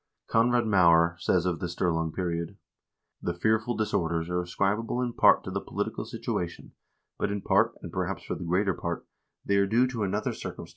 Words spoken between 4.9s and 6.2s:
in part to the political